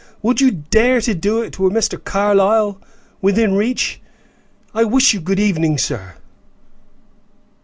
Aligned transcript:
Would 0.23 0.41
you 0.41 0.49
dare 0.49 0.99
to 1.01 1.13
do 1.13 1.43
it, 1.43 1.59
were 1.59 1.69
Mr. 1.69 2.03
Carlyle 2.03 2.81
within 3.21 3.53
reach! 3.53 4.01
I 4.73 4.83
wish 4.83 5.13
you 5.13 5.19
good 5.19 5.39
evening, 5.39 5.77
sir." 5.77 6.15